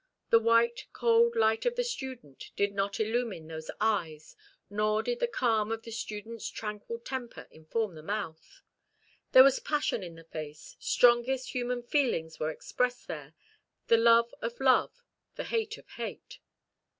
[0.31, 4.35] The white, cold light of the student did not illumine those eyes,
[4.67, 8.63] nor did the calm of the student's tranquil temper inform the mouth.
[9.31, 13.35] There was passion in the face; strongest human feelings were expressed there;
[13.89, 15.03] the love of love,
[15.35, 16.39] the hate of hate.